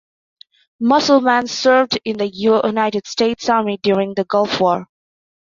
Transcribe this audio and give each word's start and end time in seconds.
Musselman 0.79 1.45
served 1.45 1.99
in 2.03 2.17
the 2.17 2.25
United 2.27 3.05
States 3.05 3.47
Army 3.49 3.77
during 3.83 4.15
the 4.15 4.23
Gulf 4.25 4.59
War. 4.59 4.87